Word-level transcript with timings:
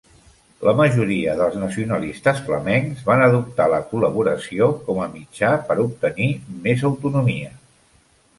La 0.67 0.71
majoria 0.77 1.35
dels 1.41 1.57
nacionalistes 1.63 2.41
flamencs 2.47 3.03
van 3.09 3.21
adoptar 3.25 3.67
la 3.75 3.83
col·laboració 3.93 4.71
com 4.89 5.03
a 5.05 5.09
mitjà 5.13 5.53
per 5.69 5.79
obtenir 5.85 6.31
més 6.67 6.87
autonomia. 6.93 7.55